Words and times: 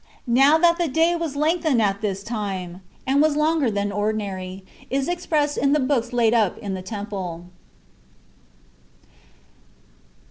Now, 0.25 0.57
that 0.57 0.79
the 0.79 0.87
day 0.87 1.15
was 1.15 1.35
lengthened 1.35 1.79
at 1.79 2.01
this 2.01 2.23
thee, 2.23 2.33
and 3.05 3.21
was 3.21 3.35
longer 3.35 3.69
than 3.69 3.91
ordinary, 3.91 4.65
is 4.89 5.07
expressed 5.07 5.59
in 5.59 5.73
the 5.73 5.79
books 5.79 6.11
laid 6.11 6.33
up 6.33 6.57
in 6.57 6.73
the 6.73 6.81
temple. 6.81 7.51